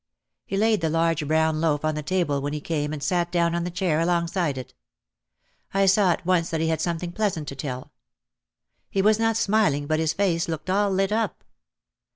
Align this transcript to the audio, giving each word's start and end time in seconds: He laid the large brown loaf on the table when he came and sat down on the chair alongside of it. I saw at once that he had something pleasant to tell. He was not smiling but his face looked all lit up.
He 0.47 0.57
laid 0.57 0.81
the 0.81 0.89
large 0.89 1.27
brown 1.27 1.61
loaf 1.61 1.85
on 1.85 1.93
the 1.93 2.01
table 2.01 2.41
when 2.41 2.53
he 2.53 2.59
came 2.59 2.91
and 2.91 3.03
sat 3.03 3.31
down 3.31 3.53
on 3.53 3.65
the 3.65 3.69
chair 3.69 3.99
alongside 3.99 4.57
of 4.57 4.65
it. 4.65 4.73
I 5.75 5.85
saw 5.85 6.09
at 6.11 6.25
once 6.25 6.49
that 6.49 6.59
he 6.59 6.69
had 6.69 6.81
something 6.81 7.11
pleasant 7.11 7.47
to 7.49 7.55
tell. 7.55 7.91
He 8.89 9.03
was 9.03 9.19
not 9.19 9.37
smiling 9.37 9.85
but 9.85 9.99
his 9.99 10.13
face 10.13 10.47
looked 10.47 10.71
all 10.71 10.89
lit 10.89 11.11
up. 11.11 11.43